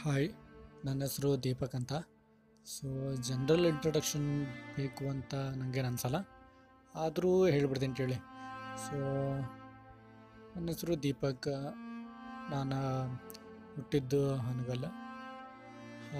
Hi, 0.00 0.26
ನನ್ನ 0.86 0.98
ಹೆಸರು 1.06 1.28
ದೀಪಕ್ 1.44 1.74
ಅಂತ. 1.78 1.92
ಸೊ 2.66 2.88
ಜನ್ರಲ್ 3.28 3.66
ಇಂಟ್ರೊಡಕ್ಷನ್ 3.70 4.26
ಬೇಕು 4.76 5.04
ಅಂತ 5.12 5.32
ನನಗೇನು 5.58 5.88
ಅನ್ಸಲ್ಲ. 5.90 6.18
ಆದರೂ 6.94 7.30
ಹೇಳ್ಬಿಡ್ತೀನಿ 7.54 7.94
ಕೇಳಿ. 8.00 8.18
ಸೊ 8.84 8.98
ನನ್ನ 10.52 10.66
ಹೆಸರು 10.72 10.96
ದೀಪಕ್. 11.06 11.48
ನಾನು 12.52 12.80
ಹುಟ್ಟಿದ್ದು 13.76 14.20
ಹನಗಲ್ಲ 14.46 14.86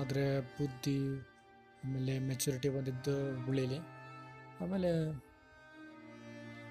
ಆದರೆ 0.01 0.25
ಬುದ್ಧಿ, 0.57 0.99
ಆಮೇಲೆ 1.85 2.17
ಮೆಚುರಿಟಿ 2.31 2.71
ಬಂದಿದ್ದು 2.79 3.17
ಹುಳಿಲಿ. 3.45 3.81
ಆಮೇಲೆ 4.63 4.93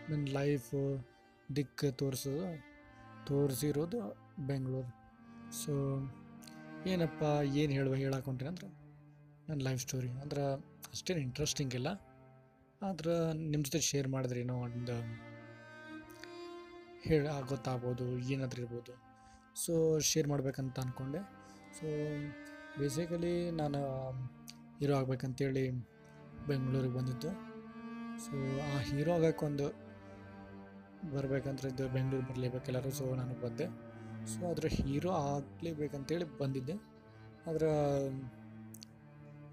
ನನ್ನ 0.10 0.26
ಲೈಫು 0.40 0.84
ದಿಕ್ಕು 1.50 1.90
ತೋರಿಸೋದು 2.02 2.46
ತೋರಿಸಿರೋದು 3.30 4.02
ಬೆಂಗಳೂರು 4.50 4.92
ಸೊ 5.64 5.74
ಏನಪ್ಪ, 6.94 7.24
ಏನು 7.62 7.74
ಹೇಳುವ 7.74 7.94
ಹೊಂಟೀನಿ 8.26 8.50
ಅಂದ್ರೆ 8.50 8.68
ನನ್ನ 9.50 9.62
ಲೈಫ್ 9.62 9.82
ಸ್ಟೋರಿ 9.82 10.10
ಅಂದ್ರೆ 10.10 10.44
ಅಷ್ಟೇನು 10.92 11.20
ಇಂಟ್ರೆಸ್ಟಿಂಗ್ 11.20 11.76
ಇಲ್ಲ. 11.76 11.90
ಆದ್ರೆ 12.82 13.34
ನಿಮ್ಮ 13.34 13.64
ಜೊತೆ 13.64 13.80
ಶೇರ್ 13.80 14.08
ಮಾಡಿದ್ರೆ 14.08 14.40
ಏನೋ 14.40 14.56
ಒಂದು 14.56 14.96
ಹೇಳ, 17.10 17.28
ಗೊತ್ತಾಗ್ಬೋದು, 17.48 18.20
ಏನಾದ್ರೂ 18.20 18.62
ಇರ್ಬೋದು. 18.62 18.94
ಸೊ 19.56 20.00
ಶೇರ್ 20.00 20.28
ಮಾಡಬೇಕಂತ 20.28 20.80
ಅಂದ್ಕೊಂಡೆ 20.80 21.22
ಸೊ 21.78 21.88
ಬೇಸಿಕಲಿ 22.80 23.52
ನಾನು 23.52 23.80
ಹೀರೋ 24.80 24.96
ಆಗಬೇಕಂತೇಳಿ 24.98 25.72
ಬೆಂಗಳೂರಿಗೆ 26.48 26.94
ಬಂದಿದ್ದು. 26.94 27.32
ಸೊ 28.26 28.34
ಆ 28.68 28.80
ಹೀರೋ 28.80 29.14
ಆಗಕ್ಕೊಂದು 29.14 29.68
ಬರಬೇಕಂದ್ರೆ 31.16 31.70
ಇದು 31.70 31.90
ಬೆಂಗಳೂರು 31.90 32.28
ಬರಲೇಬೇಕೆಲ್ಲರೂ 32.28 32.92
ಸೊ 32.92 33.16
ನಾನು 33.16 33.34
ಬಂದೆ. 33.42 33.85
ಸೊ 34.34 34.40
ಅದರ 34.52 34.68
ಹೀರೋ 34.80 35.12
ಆಗಲೇಬೇಕಂತೇಳಿ 35.28 36.26
ಬಂದಿದ್ದೆ. 36.40 36.76
ಆದ್ರೆ 37.50 37.70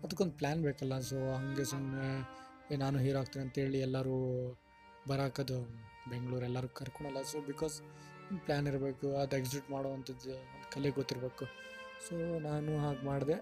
ಅದಕ್ಕೊಂದು 0.05 0.35
ಪ್ಲ್ಯಾನ್ 0.41 0.61
ಬೇಕಲ್ಲ. 0.69 0.95
ಸೊ 1.11 1.17
ಹಾಗೆ 1.33 1.65
ಸುಮ್ಮನೆ 1.73 2.77
ನಾನು 2.83 2.99
ಹೀರೋ 3.05 3.19
ಆಗ್ತೀನಿ 3.19 3.43
ಅಂತೇಳಿ 3.45 3.79
ಎಲ್ಲರೂ 3.87 4.17
ಬರಾಕದು, 5.09 5.59
ಬೆಂಗಳೂರು 6.11 6.45
ಎಲ್ಲರೂ 6.51 6.69
ಕರ್ಕೊಳಲ್ಲ 6.79 7.21
ಸೊ 7.33 7.39
ಬಿಕಾಸ್ 7.51 7.77
ಪ್ಲ್ಯಾನ್ 8.45 8.67
ಇರಬೇಕು, 8.73 9.07
ಅದು 9.23 9.37
ಎಕ್ಸಿಕ್ಯೂಟ್ 9.39 9.69
ಮಾಡುವಂಥದ್ದು 9.71 10.35
ಕಲೆ 10.73 10.91
ಗೊತ್ತಿರಬೇಕು. 10.99 11.45
ಸೊ 12.07 12.15
ನಾನು 12.49 12.71
ಹಾಗೆ 12.85 13.03
ಮಾಡಿದೆ. 13.07 13.37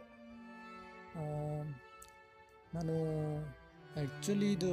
ನಾನು 2.76 2.94
ಆ್ಯಕ್ಚುಲಿ 4.00 4.48
ಇದು 4.52 4.72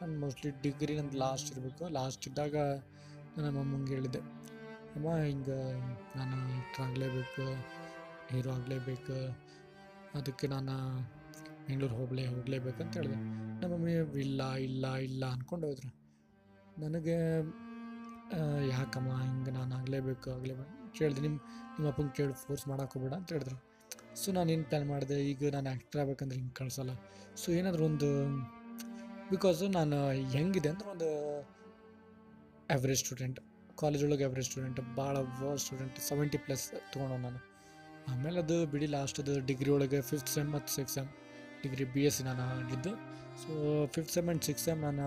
ನಾನು 0.00 0.14
ಮೋಸ್ಟ್ಲಿ 0.22 0.50
ಡಿಗ್ರಿ 0.62 0.94
ನಂದು 0.98 1.18
ಲಾಸ್ಟ್ 1.24 1.50
ಇರಬೇಕು. 1.52 1.84
ಲಾಸ್ಟ್ 1.98 2.24
ಇದ್ದಾಗ 2.28 2.56
ನಾನು 3.34 3.44
ನಮ್ಮ 3.46 3.60
ಅಮ್ಮಂಗೆ 3.64 3.92
ಹೇಳಿದ್ದೆ. 3.96 4.20
ಅಮ್ಮ, 4.96 5.08
ಹಿಂಗೆ 5.26 5.58
ನಾನು 6.18 6.36
ಆಗಲೇಬೇಕು 6.84 7.44
ಹೀರೋ 8.30 8.50
ಆಗಲೇಬೇಕು, 8.58 9.16
ಅದಕ್ಕೆ 10.18 10.46
ನಾನು 10.54 10.74
ಬೆಂಗಳೂರು 11.66 11.94
ಹೋಗಲೇ, 12.00 12.22
ಹೋಗಲೇಬೇಕಂತ 12.34 12.92
ಹೇಳಿದೆ. 13.00 13.18
ನಮ್ಮ 13.60 13.72
ಮಮ್ಮಿ, 13.74 13.92
ಇಲ್ಲ 14.26 14.42
ಇಲ್ಲ 14.68 14.86
ಇಲ್ಲ 15.08 15.24
ಅಂದ್ಕೊಂಡು 15.34 15.66
ಹೋದ್ರು. 15.70 15.90
ನನಗೆ 16.84 17.16
ಯಾಕಮ್ಮ 18.74 19.10
ಹಿಂಗೆ 19.24 19.52
ನಾನು 19.58 19.72
ಆಗಲೇಬೇಕು 19.78 20.28
ಆಗಲೇಬೇಕು 20.36 20.74
ಕೇಳಿದೆ. 20.98 21.20
ನಿಮ್ಮ 21.26 21.36
ನಿಮ್ಮ 21.74 21.86
ಅಪ್ಪಂಗೆ 21.92 22.14
ಕೇಳಿ 22.18 22.34
ಫೋರ್ಸ್ 22.44 22.64
ಮಾಡೋಕೆ 22.70 22.92
ಹೋಗ್ಬೇಡ 22.94 23.14
ಅಂತ 23.20 23.28
ಹೇಳಿದ್ರು. 23.34 23.56
ಸೊ 24.20 24.32
ನಾನು 24.36 24.48
ಏನು 24.54 24.64
ಪ್ಲ್ಯಾನ್ 24.70 24.86
ಮಾಡಿದೆ, 24.92 25.16
ಈಗ 25.30 25.50
ನಾನು 25.56 25.68
ಆ್ಯಕ್ಟರ್ 25.72 26.00
ಆಗ್ಬೇಕಂದ್ರೆ 26.02 26.36
ಹಿಂಗೆ 26.38 26.54
ಕಳ್ಸಲ್ಲ 26.60 26.92
ಸೊ 27.42 27.48
ಏನಾದರೂ 27.58 27.82
ಒಂದು 27.90 28.08
ಬಿಕಾಸು 29.30 29.66
ನಾನು 29.78 29.98
ಹೆಂಗಿದೆ 30.34 30.68
ಅಂದ್ರೆ 30.72 30.88
ಒಂದು 30.94 31.08
ಆ್ಯಾವ್ರೇಜ್ 32.70 33.00
ಸ್ಟೂಡೆಂಟ್ 33.04 33.38
ಕಾಲೇಜ್ 33.80 34.02
ಒಳಗೆ 34.06 34.24
ಎವ್ರೇಜ್ 34.28 34.46
ಸ್ಟೂಡೆಂಟ್ 34.48 34.80
ಭಾಳ 34.98 35.14
ವರ್ಸ್ಟ್ 35.40 35.64
ಸ್ಟೂಡೆಂಟ್ 35.66 35.96
ಸೆವೆಂಟಿ 36.08 36.38
ಪ್ಲಸ್ 36.44 36.64
ತೊಗೊಂಡು 36.92 37.16
ನಾನು. 37.26 37.40
ಆಮೇಲೆ 38.12 38.38
ಅದು 38.44 38.56
ಬಿಡಿ 38.72 38.88
ಲಾಸ್ಟ್ 38.96 39.18
ಅದು 39.22 39.34
ಡಿಗ್ರಿ 39.50 39.70
ಒಳಗೆ 39.76 39.98
ಫಿಫ್ತ್ 40.10 40.30
ಸೆಮ್ 40.34 40.50
ಮತ್ತು 40.56 40.70
six 40.78 40.94
sem 40.98 41.10
degree 41.62 41.84
B 41.94 42.02
S 42.08 42.16
C 42.18 42.22
ನಾನು 42.28 42.42
ಆಗಿದ್ದು. 42.60 42.92
So 43.42 43.52
fifth 43.94 44.12
sem 44.16 44.28
and 44.28 44.44
six 44.48 44.64
sem 44.68 44.80
ನಾನು 44.86 45.06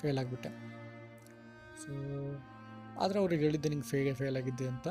ಫೇಲ್ 0.00 0.18
ಆಗಿಬಿಟ್ಟೆ. 0.22 0.50
ಸೊ 1.82 1.92
ಆದರೆ 3.02 3.18
ಅವ್ರಿಗೆ 3.22 3.42
ಹೇಳಿದ್ದೆ 3.46 3.68
ನಿಂಗೆ 3.74 3.88
ಫೇಗೆ 3.92 4.12
ಫೇಲ್ 4.20 4.36
ಆಗಿದ್ದೆ 4.40 4.66
ಅಂತ. 4.72 4.88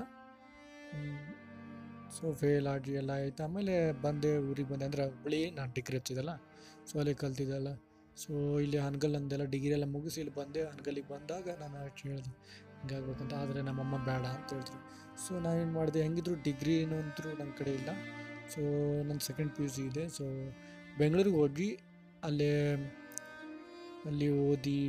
ಸೊ 2.16 2.34
ಫೇಲ್ 2.42 2.68
ಆಗಿ 2.74 2.94
ಎಲ್ಲ 3.02 3.12
ಆಯಿತು. 3.20 3.42
ಆಮೇಲೆ 3.48 3.76
ಬಂದೆ, 4.06 4.32
ಊರಿಗೆ 4.50 4.70
ಬಂದೆ. 4.72 4.86
ಅಂದರೆ 4.90 5.04
ಹುಬ್ಳಿ 5.12 5.40
ನಾನು 5.58 5.70
ಡಿಗ್ರಿ 5.78 5.98
ಹಚ್ಚಿದಲ್ಲ 6.00 6.34
ಸೊ 6.90 6.94
ಅಲ್ಲಿ 7.02 7.14
ಕಲ್ತಿದ್ದಲ್ಲ. 7.24 7.70
ಸೊ 8.22 8.32
ಇಲ್ಲಿ 8.64 8.80
ಹನ್ಗಲ್ 8.86 9.14
ಅಂದೆಲ್ಲ 9.20 9.46
ಡಿಗ್ರಿ 9.54 9.74
ಎಲ್ಲ 9.78 9.88
ಮುಗಿಸಿ 9.96 10.20
ಇಲ್ಲಿ 10.24 10.34
ಬಂದೆ. 10.40 10.62
ಹನ್ಗಲ್ಲಿಗೆ 10.72 11.10
ಬಂದಾಗ 11.14 11.48
ನಾನು 11.64 11.78
ಕೇಳಿದೆ 12.90 13.14
ಅಂತ 13.24 13.34
ಆದರೆ 13.44 13.62
ನಮ್ಮಮ್ಮ 13.70 13.96
ಬೇಡ 14.10 14.24
ಅಂತ 14.38 14.50
ಹೇಳಿದ್ರು. 14.54 14.80
ಸೊ 15.24 15.32
ನಾನೇನು 15.46 15.74
ಮಾಡಿದೆ, 15.78 16.00
ಹೆಂಗಿದ್ರು 16.06 16.36
ಡಿಗ್ರಿ 16.48 16.76
ಅಂತರೂ 17.00 17.30
ನನ್ನ 17.40 17.52
ಕಡೆ 17.60 17.72
ಇಲ್ಲ. 17.80 17.92
ಸೊ 18.54 18.62
ನನ್ನ 19.08 19.20
ಸೆಕೆಂಡ್ 19.30 19.52
ಪಿ 19.56 19.64
ಯು 19.64 19.70
ಸಿ 19.76 19.84
ಇದೆ. 19.92 20.04
ಸೊ 20.18 20.26
ಬೆಂಗಳೂರಿಗೆ 21.00 21.38
ಹೋಗಿ 21.44 21.70
ಅಲ್ಲೇ, 22.28 22.54
ಅಲ್ಲಿ 24.10 24.30
ಓದಿ 24.48 24.82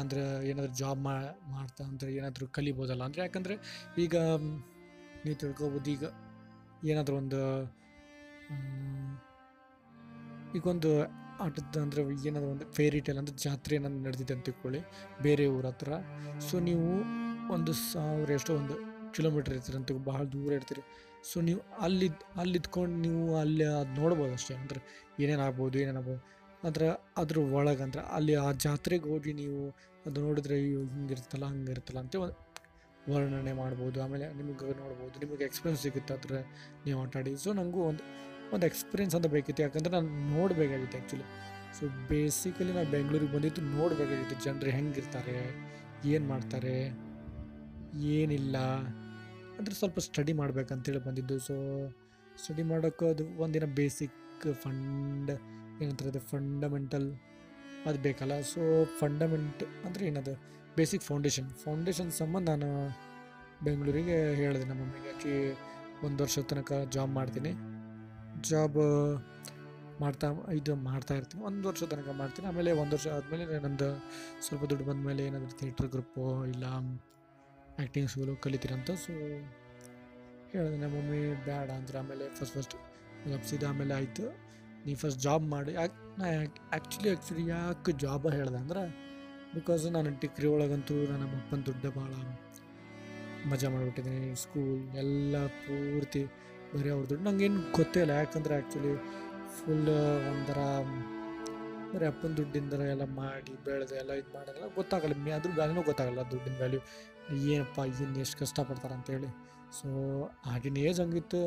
ಅಂದರೆ 0.00 0.22
ಏನಾದರೂ 0.50 0.74
ಜಾಬ್ 0.80 1.00
ಮಾ, 1.06 1.14
ಮಾಡ್ತಾ 1.54 1.82
ಅಂದರೆ 1.90 2.10
ಏನಾದರೂ 2.18 2.46
ಕಲಿಬೋದಲ್ಲ. 2.58 3.02
ಅಂದರೆ 3.08 3.22
ಯಾಕಂದರೆ 3.26 3.54
ಈಗ, 4.04 4.16
ನೀವು 5.24 5.36
ತಿಳ್ಕೊಬೋದು, 5.42 5.90
ಈಗ 5.96 6.04
ಏನಾದರೂ 6.92 7.16
ಒಂದು 7.22 7.40
ಈಗೊಂದು 10.58 10.90
ಆಟದ 11.44 11.76
ಅಂದರೆ 11.76 12.02
ಏನಾದರೂ 12.28 12.50
ಒಂದು 12.50 12.66
ಫೇರಿ 12.72 13.00
ಟೇಲ್ 13.00 13.18
ಅಂದರೆ 13.18 13.36
ಜಾತ್ರೆ 13.36 13.76
ಏನಾದ್ರು 13.76 14.02
ನಡೆದಿದೆ 14.02 14.34
ಅಂತ 14.34 14.44
ತಿಳ್ಕೊಳ್ಳಿ. 14.44 14.80
ಬೇರೆ 15.22 15.46
ಊರ 15.46 15.66
ಹತ್ರ. 15.66 15.90
ಸೊ 16.48 16.58
ನೀವು 16.60 16.88
ಒಂದು 17.54 17.72
ಸಾವಿರ 17.72 18.30
ಎಷ್ಟೋ 18.30 18.54
ಒಂದು 18.54 18.76
ಕಿಲೋಮೀಟ್ರ್ 19.12 19.54
ಇರ್ತೀರಿ 19.54 19.76
ಅಂತ 19.76 19.92
ಭಾಳ 19.92 20.22
ದೂರ 20.24 20.52
ಇರ್ತೀರಿ. 20.52 20.82
ಸೊ 21.32 21.40
ನೀವು 21.40 21.60
ಅಲ್ಲಿ 21.78 22.08
ಅಲ್ಲಿದ್ಕೊಂಡು 22.36 22.96
ನೀವು 22.96 23.36
ಅಲ್ಲಿ 23.36 23.64
ಅದು 23.64 23.92
ನೋಡ್ಬೋದು 24.00 24.32
ಅಷ್ಟೇ. 24.32 24.54
ಅಂದರೆ 24.54 24.80
ಏನೇನು 25.22 25.42
ಆಗ್ಬೋದು 25.42 25.78
ಏನೇನಾಗ್ಬೋದು 25.78 26.22
ಅಂದ್ರೆ, 26.66 26.88
ಅದ್ರ 27.16 27.38
ಒಳಗೆ 27.38 27.82
ಅಂದ್ರೆ 27.82 28.02
ಅಲ್ಲಿ 28.16 28.34
ಆ 28.34 28.52
ಜಾತ್ರೆಗೆ 28.52 29.08
ಹೋಗಿ 29.08 29.32
ನೀವು 29.32 29.60
ಅದು 30.06 30.20
ನೋಡಿದ್ರೆ 30.20 30.54
ಅಯ್ಯೋ 30.54 30.80
ಹಿಂಗಿರ್ತಲ್ಲ 30.80 31.44
ಹಂಗಿರ್ತಲ್ಲ 31.44 31.98
ಅಂತ 31.98 32.16
ಒಂದು 32.16 32.36
ವರ್ಣನೆ 33.12 33.52
ಮಾಡ್ಬೋದು. 33.52 34.02
ಆಮೇಲೆ 34.02 34.26
ನಿಮಗೆ 34.32 34.72
ನೋಡ್ಬೋದು, 34.82 35.20
ನಿಮಗೆ 35.24 35.44
ಎಕ್ಸ್ಪೀರಿಯನ್ಸ್ 35.44 35.82
ಸಿಗುತ್ತೆ 35.82 36.14
ಅದ್ರ 36.14 36.34
ನೀವು 36.86 37.02
ಆಟಾಡಿ. 37.02 37.36
ಸೊ 37.36 37.52
ನನಗೂ 37.52 37.80
ಒಂದು 37.80 38.02
ಒಂದು 38.54 38.64
ಎಕ್ಸ್ಪೀರಿಯನ್ಸ್ 38.70 39.14
ಅಂತ 39.18 39.28
ಬೇಕಿತ್ತು. 39.34 39.60
ಯಾಕಂದರೆ 39.66 39.92
ನಾನು 39.96 40.10
ನೋಡಬೇಕಾಗಿತ್ತು 40.36 40.96
ಆ್ಯಕ್ಚುಲಿ 40.98 41.26
ಸೊ 41.76 41.86
ಬೇಸಿಕಲಿ 42.10 42.72
ನಾನು 42.76 42.90
ಬೆಂಗಳೂರಿಗೆ 42.94 43.32
ಬಂದಿದ್ದು 43.34 43.62
ನೋಡಬೇಕಾಗಿತ್ತು. 43.76 44.36
ಜನರು 44.44 44.70
ಹೆಂಗಿರ್ತಾರೆ, 44.76 45.38
ಏನು 46.12 46.24
ಮಾಡ್ತಾರೆ, 46.32 46.76
ಏನಿಲ್ಲ. 48.16 48.56
ಅಂದರೆ 49.58 49.74
ಸ್ವಲ್ಪ 49.80 49.98
ಸ್ಟಡಿ 50.06 50.32
ಮಾಡ್ಬೇಕಂತೇಳಿ 50.40 51.00
ಬಂದಿದ್ದು. 51.08 51.36
ಸೊ 51.48 51.54
ಸ್ಟಡಿ 52.42 52.64
ಮಾಡೋಕ್ಕೂ 52.70 53.04
ಅದು 53.14 53.24
ಒಂದಿನ 53.44 53.66
ಬೇಸಿಕ್ 53.80 54.46
ಫಂಡ್ 54.64 55.32
ಏನಂತಾರೆ 55.82 56.10
ಅದು 56.12 56.22
ಫಂಡಮೆಂಟಲ್ 56.32 57.06
ಅದು 57.88 57.98
ಬೇಕಲ್ಲ. 58.06 58.34
ಸೊ 58.52 58.60
ಫಂಡಮೆಂಟ್ 59.00 59.62
ಅಂದರೆ 59.86 60.04
ಏನದು? 60.10 60.34
ಬೇಸಿಕ್ 60.78 61.04
ಫೌಂಡೇಶನ್ 61.10 61.48
ಫೌಂಡೇಶನ್ 61.64 62.10
ಸಂಬಂಧ 62.20 62.46
ನಾನು 62.52 62.68
ಬೆಂಗಳೂರಿಗೆ 63.66 64.16
ಹೇಳಿದೆ 64.40 64.64
ನಮ್ಮ 64.70 64.82
ಮಮ್ಮಿಗೆ. 64.84 65.36
ಒಂದು 66.06 66.18
ವರ್ಷದ 66.24 66.44
ತನಕ 66.52 66.72
ಜಾಬ್ 66.94 67.12
ಮಾಡ್ತೀನಿ. 67.18 67.52
ಜಾಬ್ 68.50 68.80
ಮಾಡ್ತಾ, 70.02 70.28
ಇದು 70.60 70.72
ಮಾಡ್ತಾ 70.88 71.14
ಇರ್ತೀನಿ 71.18 71.42
ಒಂದು 71.50 71.64
ವರ್ಷ 71.68 71.84
ತನಕ 71.92 72.10
ಮಾಡ್ತೀನಿ. 72.22 72.46
ಆಮೇಲೆ 72.50 72.70
ಒಂದು 72.82 72.94
ವರ್ಷ 72.96 73.06
ಆದಮೇಲೆ 73.16 73.44
ನಂದು 73.66 73.88
ಸ್ವಲ್ಪ 74.46 74.64
ದುಡ್ಡು 74.70 74.84
ಬಂದ 74.88 75.00
ಮೇಲೆ 75.08 75.22
ಏನಾದರೂ 75.28 75.54
ಥಿಯೇಟ್ರ್ 75.60 75.88
ಗ್ರೂಪು 75.94 76.24
ಇಲ್ಲ 76.52 76.64
ಆ್ಯಕ್ಟಿಂಗ್ 77.78 78.08
ಸ್ಕೂಲು 78.12 78.34
ಕಲಿತೀರಂತ. 78.44 78.90
ಸೊ 79.04 79.12
ಹೇಳಿದೆ, 80.52 80.76
ನಮ್ಮ 80.82 80.94
ಮಮ್ಮಿ 80.96 81.20
ಬೇಡ 81.46 81.68
ಅಂದ್ರೆ 81.78 81.98
ಆಮೇಲೆ 82.02 82.26
ಫಸ್ಟ್ 82.38 82.54
ಫಸ್ಟ್ 82.58 82.76
ಲಪ್ಸಿದ 83.32 83.64
ಆಮೇಲೆ 83.70 83.94
ಆಯಿತು. 83.94 84.26
ನೀ 84.84 84.94
ಫಸ್ಟ್ 85.02 85.20
ಜಾಬ್ 85.26 85.46
ಮಾಡಿ. 85.54 85.72
ಯಾಕೆ, 85.80 85.96
ನಾ 86.18 86.26
ಆ್ಯಕ್ಚುಲಿ 86.74 87.08
ಆ್ಯಕ್ಚುಲಿ 87.12 87.44
ಯಾಕೆ 87.48 87.92
ಜಾಬ 88.04 88.32
ಹೇಳ್ದೆ 88.38 88.58
ಅಂದ್ರೆ 88.64 88.82
ಬಿಕಾಸ್ 89.54 89.84
ನಾನು 89.96 90.10
ಡಿಗ್ರಿ 90.22 90.48
ಒಳಗಂತೂ 90.54 90.94
ನಾನು 91.10 91.22
ನಮ್ಮ 91.24 91.36
ಅಪ್ಪನ 91.42 91.60
ದುಡ್ಡು 91.68 91.90
ಭಾಳ 91.98 92.12
ಮಜಾ 93.50 93.68
ಮಾಡಿಬಿಟ್ಟಿದ್ದೀನಿ. 93.74 94.34
ಸ್ಕೂಲ್ 94.42 94.82
ಎಲ್ಲ 95.02 95.46
ಪೂರ್ತಿ 95.46 96.22
ಬರೀ 96.74 96.90
ಅವ್ರ 96.94 97.04
ದುಡ್ಡು 97.10 97.24
ನಂಗೇನು 97.28 97.60
ಗೊತ್ತೇ 97.76 98.00
ಇಲ್ಲ. 98.04 98.12
ಯಾಕಂದ್ರೆ 98.22 98.54
ಆ್ಯಕ್ಚುಲಿ 98.58 98.92
ಫುಲ್ 99.56 99.90
ಒಂಥರ, 100.30 100.60
ಬರೀ 101.92 102.06
ಅಪ್ಪನ 102.12 102.30
ದುಡ್ಡಿಂದ 102.38 102.74
ಎಲ್ಲ 102.94 103.04
ಮಾಡಿ, 103.20 103.52
ಬೆಳೆದು 103.66 103.94
ಎಲ್ಲ 104.02 104.12
ಇದು 104.20 104.30
ಮಾಡೋದೆಲ್ಲ 104.36 104.68
ಗೊತ್ತಾಗಲ್ಲ. 104.78 105.16
ಮೇ 105.24 105.32
ಅದ್ರ 105.38 105.50
ವ್ಯಾಲ್ಯೂನೂ 105.58 105.84
ಗೊತ್ತಾಗಲ್ಲ 105.90 106.22
ದುಡ್ಡಿನ 106.32 106.56
ವ್ಯಾಲ್ಯೂ 106.62 106.80
ಏನಪ್ಪ 107.54 107.78
ಇನ್ನು 108.02 108.20
ಎಷ್ಟು 108.24 108.38
ಕಷ್ಟಪಡ್ತಾರೆ 108.42 108.94
ಅಂತೇಳಿ. 108.98 109.30
ಸೊ 109.78 109.88
ಆಗಿನ 110.54 110.78
ಏಜ್ 110.88 111.00
ಹಂಗಿತ್ತು. 111.04 111.42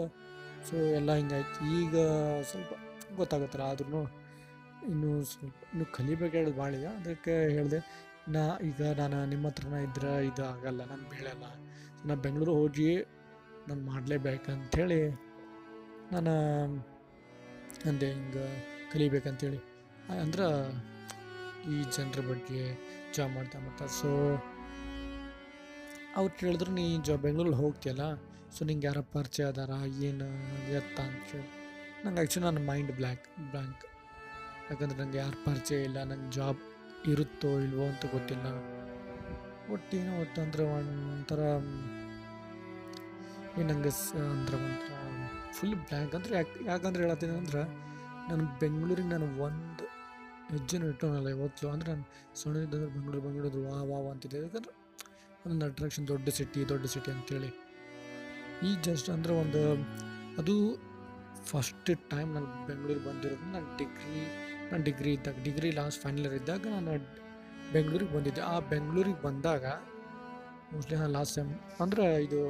ಸೊ 0.67 0.75
ಎಲ್ಲ 0.99 1.11
ಹಿಂಗಾಯ್ತು. 1.19 1.59
ಈಗ 1.79 1.95
ಸ್ವಲ್ಪ 2.49 2.71
ಗೊತ್ತಾಗುತ್ತಲ್ಲ 3.19 3.65
ಆದ್ರೂ 3.73 4.01
ಇನ್ನೂ 4.91 5.11
ಸ್ವಲ್ಪ, 5.31 5.61
ಇನ್ನೂ 5.73 5.85
ಕಲಿಬೇಕು 5.97 6.33
ಹೇಳೋದು 6.37 6.57
ಭಾಳ 6.59 6.71
ಇದೆ 6.79 6.89
ಅದಕ್ಕೆ 6.99 7.33
ಹೇಳಿದೆ, 7.55 7.79
ನಾ 8.33 8.41
ಈಗ 8.69 8.81
ನಾನು 8.99 9.17
ನಿಮ್ಮ 9.33 9.45
ಹತ್ರನ 9.51 9.77
ಇದ್ರೆ 9.87 10.11
ಇದು 10.29 10.43
ಆಗಲ್ಲ, 10.53 10.81
ನಾನು 10.91 11.05
ಬೆಳೆಯಲ್ಲ 11.13 11.45
ನಾನು 12.07 12.19
ಬೆಂಗಳೂರು 12.25 12.53
ಹೋಗಿ 12.59 12.89
ನಾನು 13.69 13.83
ಮಾಡಲೇಬೇಕಂಥೇಳಿ 13.91 15.01
ನಾನು 16.13 16.33
ಅಂದೆ 17.89 18.07
ಹಿಂಗೆ 18.13 18.45
ಕಲಿಬೇಕಂತೇಳಿ. 18.91 19.59
ಅಂದ್ರೆ 20.23 20.47
ಈ 21.73 21.77
ಜನರ 21.95 22.21
ಬಗ್ಗೆ 22.31 22.61
ಜಾಬ್ 23.15 23.31
ಮಾಡ್ತಾ 23.35 23.59
ಮಾಡ್ತಾ 23.59 23.85
ಸೊ 23.99 24.09
ಅವ್ರು 26.15 26.31
ಕೇಳಿದ್ರು 26.39 26.71
ನೀ 26.71 26.85
ಜಾಬ್ 27.07 27.21
ಬೆಂಗಳೂರಲ್ಲಿ 27.21 27.59
ಹೋಗ್ತೀಯಲ್ಲ 27.63 28.05
ಸೊ 28.55 28.65
ನಿಂಗೆ 28.65 28.87
ಯಾರ 28.87 28.99
ಪರಿಚಯ 29.15 29.45
ಅದಾರ, 29.45 29.73
ಏನು, 30.07 30.27
ಎತ್ತ 30.77 30.99
ಅಂತ 30.99 31.21
ಕೇಳಿ. 31.31 31.49
ನಂಗೆ 32.03 32.19
ಆ್ಯಕ್ಚುಲಿ 32.21 32.45
ನನ್ನ 32.45 32.61
ಮೈಂಡ್ 32.69 32.91
ಬ್ಲ್ಯಾಕ್ 32.91 33.25
ಬ್ಲ್ಯಾಂಕ್ 33.51 33.83
ಯಾಕಂದ್ರೆ 34.69 34.97
ನಂಗೆ 35.01 35.17
ಯಾರು 35.17 35.37
ಪರಿಚಯ 35.45 35.79
ಇಲ್ಲ, 35.83 35.99
ನಂಗೆ 36.03 36.29
ಜಾಬ್ 36.37 36.61
ಇರುತ್ತೋ 37.11 37.51
ಇಲ್ವೋ 37.59 37.85
ಅಂತ 37.91 38.05
ಗೊತ್ತಿಲ್ಲ. 38.15 38.47
ಒಟ್ಟಿನ 39.73 40.09
ಒಟ್ಟು 40.21 40.39
ಅಂದ್ರೆ 40.41 40.63
ಒಂಥರ 40.77 41.41
ಏನು 43.57 43.67
ನನಗೆ 43.71 43.91
ಸ, 43.99 44.09
ಅಂದ್ರೆ 44.33 44.57
ಒಂಥರ 44.65 44.95
ಫುಲ್ 45.57 45.75
ಬ್ಲ್ಯಾಂಕ್ 45.85 46.13
ಅಂದ್ರೆ 46.17 46.33
ಯಾಕೆ, 46.39 46.57
ಯಾಕಂದ್ರೆ 46.71 47.01
ಹೇಳತ್ತೀನಿ 47.05 47.33
ಅಂದ್ರೆ 47.43 47.61
ನಾನು 48.27 48.43
ಬೆಂಗಳೂರಿಗೆ 48.61 49.09
ನಾನು 49.13 49.27
ಒಂದು 49.45 49.85
ಹೆಜ್ಜೆನೂ 50.53 50.85
ಇಟ್ಟೋನಲ್ಲ 50.91 51.29
ಇವತ್ತು 51.37 51.65
ಅಂದ್ರೆ 51.73 51.89
ನಾನು 51.93 52.05
ಸಣ್ಣದಿದ್ದಂದ್ರೆ 52.41 52.89
ಬೆಂಗಳೂರು 52.95 53.21
ಬೆಂಗಳೂರು 53.27 53.61
ವಾ 53.69 53.79
ವಾ 53.89 53.97
ಅಂತಿದ್ದೆ. 54.11 54.39
ಯಾಕಂದ್ರೆ 54.45 54.73
ಒಂದು 55.45 55.63
ಅಟ್ರಾಕ್ಷನ್ 55.69 56.05
ದೊಡ್ಡ 56.13 56.29
ಸಿಟಿ 56.37 56.61
ದೊಡ್ಡ 56.71 56.85
ಸಿಟಿ 56.93 57.09
ಅಂತೇಳಿ. 57.15 57.49
ಈ 58.67 58.71
ಜಸ್ಟ್ 58.87 59.09
ಅಂದರೆ 59.15 59.33
ಒಂದು, 59.43 59.61
ಅದು 60.41 60.55
ಫಸ್ಟ್ 61.49 61.91
ಟೈಮ್ 62.13 62.31
ನಾನು 62.37 62.49
ಬೆಂಗಳೂರಿಗೆ 62.69 63.05
ಬಂದಿರೋದು. 63.09 63.45
ನಾನು 63.55 63.67
ಡಿಗ್ರಿ 63.79 64.21
ನನ್ನ 64.71 64.81
ಡಿಗ್ರಿ 64.89 65.11
ಇದ್ದಾಗ 65.17 65.37
ಡಿಗ್ರಿ 65.47 65.69
ಲಾಸ್ಟ್ 65.79 65.99
ಫೈನಲ್ 66.03 66.25
ಇಯರ್ 66.25 66.35
ಇದ್ದಾಗ 66.41 66.63
ನಾನು 66.77 66.91
ಬೆಂಗಳೂರಿಗೆ 67.75 68.11
ಬಂದಿದ್ದೆ. 68.17 68.41
ಆ 68.53 68.55
ಬೆಂಗಳೂರಿಗೆ 68.73 69.21
ಬಂದಾಗ 69.27 69.65
ಮೋಸ್ಟ್ಲಿ 70.71 70.97
ನಾನು 71.01 71.13
ಲಾಸ್ಟ್ 71.17 71.35
ಟೈಮ್ 71.37 71.53
ಅಂದರೆ 71.83 72.05
ಇದು 72.27 72.41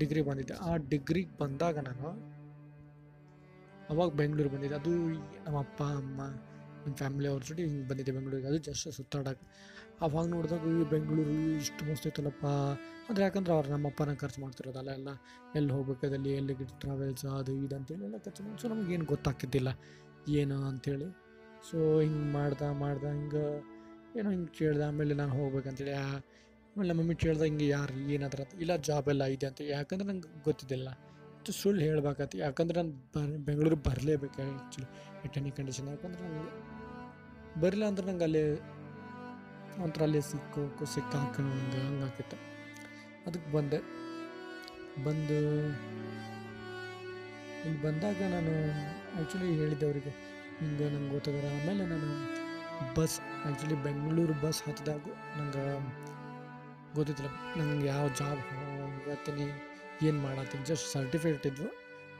ಡಿಗ್ರಿ 0.00 0.22
ಬಂದಿದ್ದೆ. 0.28 0.54
ಆ 0.68 0.70
ಡಿಗ್ರಿಗೆ 0.92 1.32
ಬಂದಾಗ 1.42 1.76
ನಾನು 1.88 2.08
ಅವಾಗ 3.92 4.08
ಬೆಂಗಳೂರು 4.20 4.50
ಬಂದಿದ್ದೆ. 4.54 4.76
ಅದು 4.82 4.92
ನಮ್ಮ 5.44 5.58
ಅಪ್ಪ, 5.66 5.80
ಅಮ್ಮ 6.02 6.20
ನಮ್ಮ 6.82 6.94
ಫ್ಯಾಮಿಲಿ 7.00 7.28
ಅವ್ರ 7.32 7.42
ಜೊತೆ 7.48 7.62
ಹಿಂಗೆ 7.68 7.86
ಬಂದಿದ್ದೆ 7.90 8.12
ಬೆಂಗಳೂರಿಗೆ. 8.16 8.48
ಅದು 8.52 8.58
ಜಸ್ಟ್ 8.68 8.86
ಸುತ್ತಾಡೋಕೆ. 8.98 9.44
ಅವಾಗ 10.04 10.24
ನೋಡಿದಾಗ 10.34 10.64
ಈ 10.78 10.84
ಬೆಂಗಳೂರು 10.92 11.34
ಇಷ್ಟು 11.60 11.82
ಮಸ್ತ್ 11.88 12.06
ಐತಲ್ಲಪ್ಪ 12.10 12.46
ಅಂದರೆ 13.08 13.22
ಯಾಕಂದ್ರೆ 13.26 13.52
ಅವ್ರು 13.56 13.68
ನಮ್ಮ 13.72 13.90
ಅಪ್ಪನ 13.92 14.14
ಖರ್ಚು 14.22 14.38
ಮಾಡ್ತಿರೋದಲ್ಲ 14.44 14.90
ಎಲ್ಲ 14.98 15.10
ಎಲ್ಲಿ 15.58 15.72
ಹೋಗ್ಬೇಕಾದಲ್ಲಿ 15.76 16.30
ಎಲ್ಲಿ 16.40 16.54
ಟ್ರಾವೆಲ್ಸ್ 16.82 17.26
ಅದು 17.40 17.52
ಇದು 17.64 17.74
ಅಂತೇಳಿ 17.78 18.04
ಎಲ್ಲ 18.08 18.18
ಖರ್ಚು 18.26 18.42
ಮಾಡಿ. 18.44 18.58
ಸೊ 18.62 18.68
ನಮಗೇನು 18.72 19.06
ಗೊತ್ತಾಗ್ತಿದ್ದಿಲ್ಲ. 19.14 19.70
ಏನು 20.40 20.56
ಅಂಥೇಳಿ 20.70 21.08
ಸೊ 21.68 21.78
ಹಿಂಗೆ 22.00 22.26
ಮಾಡ್ದೆ 22.38 22.68
ಮಾಡ್ದೆ, 22.82 23.10
ಹಿಂಗೆ 23.18 23.44
ಏನೋ 24.18 24.28
ಹಿಂಗೆ 24.34 24.52
ಕೇಳ್ದೆ, 24.58 24.84
ಆಮೇಲೆ 24.88 25.14
ನಾನು 25.20 25.32
ಹೋಗ್ಬೇಕಂತೇಳಿ 25.38 25.94
ಆಮೇಲೆ 26.74 26.88
ನಮ್ಮ 26.90 27.00
ಮಮ್ಮಿ 27.00 27.14
ಕೇಳ್ದೆ 27.14 27.44
ಹಿಂಗೆ, 27.44 27.66
ಯಾರು 27.68 27.96
ಏನಾದ್ರ 28.14 28.40
ಇಲ್ಲ 28.60 28.72
ಜಾಬ್ 28.86 29.08
ಎಲ್ಲ 29.08 29.24
ಇದೆ 29.34 29.46
ಅಂತ. 29.46 29.60
ಯಾಕಂದ್ರೆ 29.74 30.06
ನಂಗೆ 30.08 30.30
ಗೊತ್ತಿದ್ದಿಲ್ಲ. 30.44 30.88
ಅಷ್ಟು 31.36 31.52
ಸುಳ್ಳು 31.52 31.80
ಹೇಳ್ಬೇಕಾಗತ್ತೆ 31.82 32.38
ಯಾಕಂದ್ರೆ 32.38 32.76
ನಾನು 32.82 32.92
ಬರ್ 33.14 33.32
ಬೆಂಗಳೂರು 33.46 33.76
ಬರಲೇಬೇಕು 33.88 34.38
ಆ್ಯಕ್ಚುಲಿ 34.42 34.88
ಎಟ್ 35.24 35.36
ಎನಿ 35.38 35.50
ಕಂಡೀಷನ್ 35.50 35.88
ಯಾಕಂದ್ರೆ 35.88 36.20
ನನಗೆ 36.22 36.52
ಬರಲಿಲ್ಲ 37.60 37.88
ಅಂದ್ರೆ 37.90 38.06
ನಂಗೆ 38.06 38.24
ಅಲ್ಲಿ 38.24 38.44
ಒಂಥರ 39.84 40.02
ಅಲ್ಲಿ 40.02 40.20
ಸಿಕ್ಕೋಕು 40.30 40.86
ಸಿಕ್ಕಾಕೊಂಡು 40.94 41.52
ಹಂಗೆ 41.52 41.80
ಹಂಗಾಕಿತ್ತು 41.86 42.36
ಅದಕ್ಕೆ 43.26 43.48
ಬಂದೆ. 43.52 43.78
ಬಂದು 45.04 45.38
ಇಲ್ಲಿ 47.64 47.78
ಬಂದಾಗ 47.82 48.18
ನಾನು 48.34 48.54
ಆ್ಯಕ್ಚುಲಿ 49.16 49.54
ಹೇಳಿದ್ದೆ 49.60 49.86
ಅವರಿಗೆ, 49.86 50.12
ಹಿಂಗೆ 50.60 50.88
ನಂಗೆ 50.94 51.10
ಗೊತ್ತಿದ್ದಾರೆ 51.10 51.48
ಆಮೇಲೆ 51.54 51.84
ನಾನು 51.86 52.08
ಬಸ್ 52.96 53.16
ಆ್ಯಕ್ಚುಲಿ 53.44 53.76
ಬೆಂಗಳೂರು 53.82 54.34
ಬಸ್ 54.42 54.60
ಹತ್ತಿದಾಗ 54.68 55.06
ನಂಗೆ 55.38 55.64
ಗೊತ್ತಿದ್ದಿಲ್ಲ. 56.94 57.30
ನನಗೆ 57.60 57.86
ಯಾವ 57.86 58.08
ಜಾಬ್ 58.08 58.40
ಹೋಗತ್ತೀನಿ 59.04 59.46
ಏನು 60.06 60.18
ಮಾಡತ್ತೀನಿ 60.18 60.64
ಜಸ್ಟ್ 60.64 60.92
ಸರ್ಟಿಫಿಕೇಟ್ 60.92 61.46
ಇದ್ವು. 61.46 61.68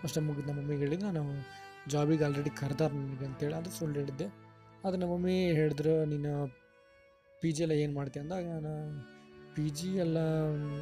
ಅಷ್ಟೇ 0.02 0.20
ಮುಗಿದು 0.20 0.48
ನಮ್ಮ 0.48 0.60
ಮಮ್ಮಿಗೆ 0.60 0.80
ಹೇಳಿದ್ದು 0.80 1.06
ನಾನು 1.06 1.46
ಜಾಬಿಗೆ 1.88 2.24
ಆಲ್ರೆಡಿ 2.24 2.50
ಕರೆದಾರ 2.50 2.90
ನನಗೆ 2.92 3.24
ಅಂತೇಳಿ 3.24 3.54
ಅದು 3.54 3.70
ಸುಳ್ಳು 3.70 3.98
ಹೇಳಿದ್ದೆ. 3.98 4.26
ಅದು 4.84 4.96
ನಮ್ಮ 4.96 5.12
ಮಮ್ಮಿ 5.12 5.52
ಹೇಳಿದ್ರು, 5.52 6.04
ನೀನು 6.04 6.56
ಪಿ 7.40 7.50
ಜಿ 7.50 7.62
ಎಲ್ಲ 7.62 7.72
ಏನು 7.72 7.94
ಮಾಡ್ತೀಯ 7.94 8.22
ಅಂದಾಗ, 8.22 8.44
ನಾನು 8.44 8.72
ಪಿ 9.54 9.68
ಜಿ 9.68 9.96
ಎಲ್ಲ, 9.96 10.18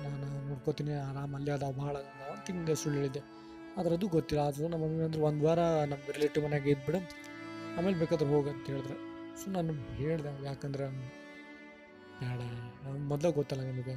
ನಾನು 0.05 0.49
ನೋಡ್ಕೋತೀನಿ, 0.49 0.93
ಆರಾಮ 0.93 1.37
ಅಲ್ಲೇ 1.37 1.50
ಅದಾವ 1.50 1.73
ಭಾಳ 1.73 1.97
ಅಂತ 1.97 2.50
ಹಿಂಗೆ 2.50 2.75
ಸುಳ್ಳು 2.75 2.99
ಹೇಳಿದ್ದೆ. 3.00 3.21
ಆದ್ರೆ 3.77 3.94
ಅದು 3.94 4.09
ಗೊತ್ತಿಲ್ಲ. 4.09 4.43
ಆದರೂ 4.43 4.69
ನಮ್ಮ 4.69 4.85
ಮಮ್ಮಿ 4.85 5.05
ಅಂದ್ರೆ, 5.05 5.23
ಒಂದು 5.23 5.44
ವಾರ 5.47 5.59
ನಮ್ಮ 5.59 6.03
ರಿಲೇಟಿವ್ 6.12 6.44
ಮನೆಯಾಗ 6.44 6.69
ಇದ್ಬಿಡು, 6.69 6.99
ಆಮೇಲೆ 7.79 7.99
ಬೇಕಾದ್ರೆ 7.99 8.29
ಹೋಗಂತ 8.29 8.67
ಹೇಳಿದ್ರೆ. 8.67 8.97
ಸೊ 9.44 9.50
ನಾನು 9.50 9.73
ಹೇಳ್ದೆ, 9.73 10.44
ಯಾಕಂದ್ರೆ 10.44 10.87
ಬೇಡ. 12.22 12.40
ಮೊದಲೇ 13.10 13.30
ಗೊತ್ತಲ್ಲ 13.38 13.64
ನಿಮಗೆ. 13.70 13.94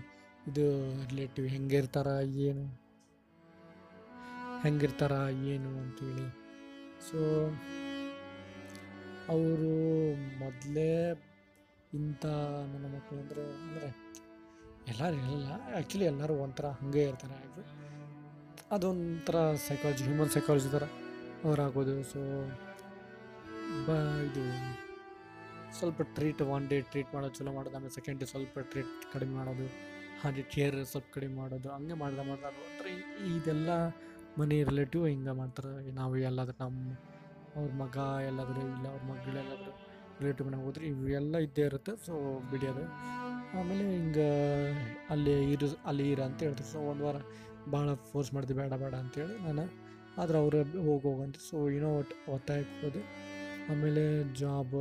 ಇದು 0.50 0.66
ರಿಲೇಟಿವ್ 1.10 1.48
ಹೆಂಗಿರ್ತಾರ, 1.56 2.10
ಏನು? 2.48 2.66
ಹೆಂಗಿರ್ತಾರ, 4.66 5.13
ಏನು 5.54 5.72
ಅಂತೇಳಿ 5.83 6.27
ಸೊ 7.07 7.19
ಅವರು 9.33 9.74
ಮೊದಲೇ 10.44 10.92
ಇಂಥ 12.00 12.24
ನನ್ನ 12.72 12.86
ಮಕ್ಕಳು 12.95 13.19
ಅಂದರೆ 13.24 13.44
ಅಂದರೆ 13.66 13.89
ಎಲ್ಲರೂ 14.92 15.18
ಇರಲ್ಲ 15.22 15.50
ಆ್ಯಕ್ಚುಲಿ 15.75 16.06
ಎಲ್ಲರೂ 16.12 16.33
ಒಂಥರ 16.45 16.68
ಹಾಗೆ 16.80 17.04
ಇರ್ತಾರೆ. 17.12 17.38
ಅದು 17.48 17.62
ಅದೊಂಥರ 18.75 19.38
ಸೈಕಾಲಜಿ 19.68 20.04
ಹ್ಯೂಮನ್ 20.07 20.31
ಸೈಕಾಲಜಿ 20.36 20.69
ಥರ 20.75 20.86
ಅವ್ರಾಗೋದು. 21.48 21.95
ಸೊ 22.12 22.19
ಬ 23.86 23.98
ಇದು 24.27 24.44
ಸ್ವಲ್ಪ 25.80 26.01
ಟ್ರೀಟ್ 26.18 26.42
ಒನ್ 26.56 26.66
ಡೇ 26.72 26.77
ಟ್ರೀಟ್ 26.92 27.12
ಮಾಡೋದು 27.16 27.33
ಚಲೋ 27.39 27.51
ಮಾಡೋದು, 27.57 27.75
ಆಮೇಲೆ 27.77 27.94
ಸೆಕೆಂಡ್ 27.98 28.19
ಡೇ 28.22 28.27
ಸ್ವಲ್ಪ 28.33 28.66
ಟ್ರೀಟ್ 28.72 28.92
ಕಡಿಮೆ 29.13 29.33
ಮಾಡೋದು, 29.39 29.68
ಹಾಗೆ 30.22 30.44
ಕೇರ್ 30.54 30.77
ಸ್ವಲ್ಪ 30.92 31.07
ಕಡಿಮೆ 31.16 31.36
ಮಾಡೋದು, 31.42 31.69
ಹಂಗೆ 31.75 31.95
ಮಾಡ್ದೆ 32.01 32.24
ಮಾಡ್ದೆ 32.30 32.48
ಅದು 32.51 32.62
ಒಂಥರ 32.68 32.88
ಇದೆಲ್ಲ 33.36 33.69
ಮನೆ 34.39 34.57
ರಿಲೇಟಿವ್ 34.69 35.04
ಹಿಂಗೆ 35.12 35.33
ಮಾಡ್ತಾರೆ. 35.42 35.74
ನಾವು 36.00 36.13
ಎಲ್ಲಾದ್ರೂ 36.30 36.57
ನಮ್ಮ 36.63 36.95
ಅವ್ರ 37.60 37.69
ಮಗ 37.83 37.98
ಎಲ್ಲಾದರೂ 38.30 38.62
ಇಲ್ಲ, 38.75 38.86
ಅವ್ರ 38.94 39.04
ಮಗಳೆಲ್ಲಾದರೂ 39.12 39.74
ರಿಲೇಟಿವ್ 40.19 40.45
ಮನೆಗೆ 40.48 40.66
ಹೋದ್ರೆ 40.68 40.83
ಇವೆಲ್ಲ 40.92 41.36
ಇದ್ದೇ 41.45 41.63
ಇರುತ್ತೆ. 41.69 41.94
ಸೊ 42.06 42.13
ಬಿಡಿಯೋದು. 42.51 42.83
ಆಮೇಲೆ 43.60 43.86
ಹಿಂಗೆ 43.95 44.30
ಅಲ್ಲಿ 45.13 45.33
ಇರು 45.54 45.68
ಅಲ್ಲಿ 45.89 46.06
ಇರ 46.13 46.22
ಅಂತ 46.30 46.39
ಹೇಳ್ತಾರೆ. 46.48 46.69
ಸೊ 46.74 46.80
ಒಂದು 46.92 47.04
ವಾರ 47.07 47.18
ಭಾಳ 47.74 47.88
ಫೋರ್ಸ್ 48.12 48.31
ಮಾಡಿದೆ, 48.36 48.56
ಬೇಡ 48.62 48.74
ಬೇಡ 48.83 48.94
ಅಂತೇಳಿ 49.04 49.36
ನಾನು 49.45 49.66
ಆದರೆ 50.22 50.38
ಅವರು 50.42 50.57
ಹೋಗಿ 50.88 51.06
ಹೋಗಂತ 51.10 51.38
ಸೊ 51.50 51.56
ಏನೋ 51.77 51.88
ಒಟ್ಟು 52.01 52.16
ಒತ್ತಾಯಕ್ಕೆ 52.33 52.75
ಹೋದೆ 52.83 53.01
ಆಮೇಲೆ 53.72 54.04
ಜಾಬ್ 54.42 54.75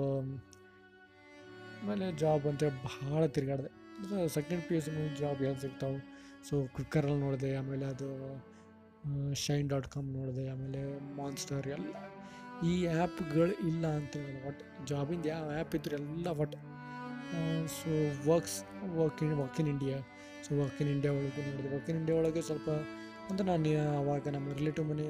ಆಮೇಲೆ 1.84 2.06
ಜಾಬ್ 2.16 2.44
ಅಂತ 2.46 2.64
ಭಾಳ 2.86 3.22
ತಿರುಗಾಡಿದೆ. 3.34 3.70
ಅಂದರೆ 3.94 4.28
second 4.28 4.62
P 4.66 4.74
U 4.74 4.80
C 4.80 4.90
job 5.20 5.40
ಎಲ್ಲಿ 5.42 5.60
ಸಿಗ್ತಾವೆ? 5.60 5.98
ಸೊ 6.48 6.54
ಕ್ವಿಕ್ಕರಲ್ಲಿ 6.74 7.20
ನೋಡಿದೆ 7.20 7.50
ಆಮೇಲೆ 7.56 7.86
ಅದು 7.86 8.08
ಶೈನ್ 9.42 9.68
ಡಾಟ್ 9.68 9.88
ಕಾಮ್ 9.88 10.08
ನೋಡಿದೆ 10.12 10.44
ಆಮೇಲೆ 10.48 10.80
ಮಾನ್ಸ್ಟರ್ 11.16 11.66
ಎಲ್ಲ. 11.68 11.88
ಈ 12.64 12.74
ಆ್ಯಪ್ಗಳು 12.94 13.54
ಇಲ್ಲ 13.68 13.84
ಅಂತ 13.98 14.12
ಹೇಳಲ್ಲ 14.18 14.42
ಒಟ್ಟು 14.48 14.64
ಜಾಬಿಂದ 14.86 15.26
ಯಾವ 15.26 15.46
ಆ್ಯಪ್ 15.54 15.74
ಇದ್ರೆ 15.74 15.96
ಎಲ್ಲ 16.00 16.28
ಒಟ್ಟು 16.42 16.58
so 17.76 17.90
works 18.28 18.56
work 18.96 19.20
in 19.24 19.34
work 19.40 19.58
in 19.60 19.70
India 19.74 19.96
so 20.44 20.60
work 20.60 20.78
in 20.82 20.90
India 20.90 21.12
ಒಳಗೆ 21.14 21.42
ನೋಡಿದೆ. 21.48 21.70
ವರ್ಕ್ 21.74 21.88
ಇನ್ 21.90 21.98
ಇಂಡಿಯಾ 21.98 22.16
ಒಳಗೆ 22.20 22.42
ಸ್ವಲ್ಪ 22.42 22.68
ಅಂದರೆ 23.28 23.46
ನಾನು 23.46 23.70
ಅವಾಗ 24.00 24.28
ನಮ್ಮ 24.28 24.48
ರಿಲೇಟಿವ್ 24.60 24.86
ಮನೆ 24.88 25.08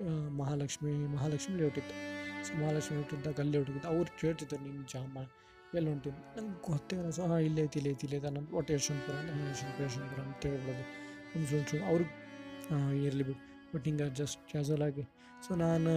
ಆ, 0.00 0.10
ಮಹಾಲಕ್ಷ್ಮಿ 0.38 0.92
ಮಹಾಲಕ್ಷ್ಮಿ 1.14 1.54
ಲೇಔಟಿತ್ತು 1.56 1.94
ಸೊ 2.44 2.52
ಮಹಾಲಕ್ಷ್ಮಿ 2.60 2.94
ಲೇಔಟಿದ್ದಾಗ 2.96 3.40
ಅಲ್ಲಿ 3.40 3.56
ಹೊಟ್ಟಿದ್ದು. 3.58 3.88
ಅವ್ರು 3.88 4.10
ಕೇಳ್ತಿದ್ರು 4.20 4.60
ನಿನ್ನ 4.66 4.82
ಜಾಮ 4.92 5.14
ಎಲ್ಲಿ 5.78 5.90
ಹೊಂಟೀನಿ 5.92 6.20
ನಂಗೆ 6.36 6.56
ಗೊತ್ತೇ 6.66 6.96
ಸೊ 7.16 7.22
ಹಾಂ 7.30 7.40
ಇಲ್ಲೇ 7.48 7.62
ಐತಿ 7.66 7.78
ಇಲ್ಲೇ 7.80 7.90
ಐತಿ, 7.94 8.04
ಇಲ್ಲೇ 8.06 8.18
ನಮ್ಮ 8.36 8.56
ಒಟ್ಟು 8.58 8.70
ಯಶವಂತಪುರ 8.76 9.14
ಯಶವಂತಪುರ 9.50 9.84
ಯಶವಂತಪುರ 9.88 10.20
ಅಂತ 10.28 10.42
ಹೇಳ್ಬೋದು. 10.52 10.84
ಒಂದು 11.34 11.46
ಫ್ರೆಂಡ್ಸು 11.50 11.78
ಅವ್ರಿಗೆ 11.90 12.14
ಇರಲಿ 13.08 13.24
ಬಿಡು. 13.28 13.40
ಬಟ್ 13.72 13.84
ಹಿಂಗೆ 13.88 14.06
ಜಸ್ಟ್ 14.20 14.40
ಕ್ಯಾಸುವಲ್ 14.52 14.84
ಆಗಿ. 14.88 15.04
ಸೊ 15.44 15.50
ನಾನು 15.64 15.92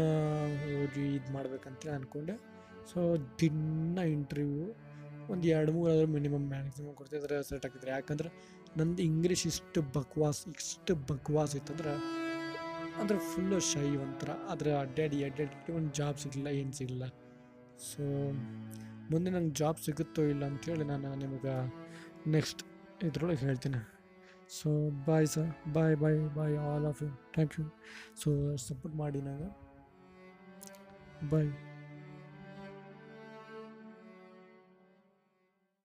ಹೋಗಿ 0.73 1.05
ಇದು 1.17 1.29
ಮಾಡ್ಬೇಕಂತ 1.35 1.87
ಅಂದ್ಕೊಂಡೆ 1.97 2.35
ಸೊ 2.91 2.99
ದಿನ 3.41 3.97
ಇಂಟರ್ವ್ಯೂ 4.15 4.65
ಒಂದು 5.33 5.45
ಎರಡು 5.55 5.71
ಮೂರು 5.75 5.89
ಆದರೂ 5.93 6.07
ಮಿನಿಮಮ್ 6.17 6.45
ಮ್ಯಾಕ್ಸಿಮಮ್ 6.53 6.95
ಕೊಡ್ತಿದ್ರೆ 6.99 7.35
ಸೆಟ್ 7.49 7.65
ಆಗ್ತಿದ್ರೆ 7.67 7.91
ಯಾಕಂದ್ರೆ 7.91 8.29
ನಂದು 8.79 9.01
ಇಂಗ್ಲೀಷ್ 9.09 9.43
ಇಷ್ಟು 9.51 9.81
ಬಕ್ವಾಸ್ 9.97 10.41
ಇಷ್ಟು 10.53 10.93
ಬಕ್ವಾಸ್ 11.11 11.53
ಇತ್ತಂದ್ರೆ 11.59 11.93
ಅಂದ್ರೆ 13.01 13.17
ಫುಲ್ಲು 13.29 13.59
ಶೈ 13.71 13.87
ಒಂಥರ 14.05 14.31
ಆದರೆ 14.51 14.71
ಅಡ್ಡಾಡಿ 14.83 15.19
ಅಡ್ಡಾಡಿ 15.27 15.73
ಒಂದು 15.77 15.91
ಜಾಬ್ 15.99 16.17
ಸಿಗಲಿಲ್ಲ, 16.23 16.49
ಏನು 16.61 16.73
ಸಿಗಲಿಲ್ಲ. 16.79 17.05
ಸೊ 17.89 18.03
ಮುಂದೆ 19.13 19.31
ನಂಗೆ 19.31 19.53
ಜಾಬ್ 19.53 19.79
ಸಿಗುತ್ತೋ 19.79 20.21
ಇಲ್ಲ 20.23 20.43
ಅಂಥೇಳಿ 20.45 20.83
ನಾನು 20.83 21.09
ನಿಮಗೆ 21.15 21.53
ನೆಕ್ಸ್ಟ್ 22.31 22.61
ಇದ್ರೊಳಗೆ 23.03 23.41
ಹೇಳ್ತೀನಿ. 23.45 23.81
So 24.49 24.69
bye 25.07 25.27
sir 25.27 25.49
bye 25.73 25.95
bye 25.95 26.19
bye 26.37 26.55
all 26.67 26.85
of 26.85 26.99
you 27.03 27.09
thank 27.33 27.53
you 27.59 27.65
so 28.15 28.29
support 28.67 28.95
ಮಾಡಿ 28.97 29.21
ನನಗೆ 29.21 29.49
ಬಾಯ್ 31.29 31.49